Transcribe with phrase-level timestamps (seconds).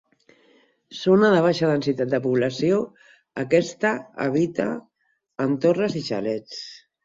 [0.99, 2.81] Zona de baixa densitat de població,
[3.45, 3.95] aquesta
[4.27, 4.69] habita
[5.49, 6.61] en torres i xalets.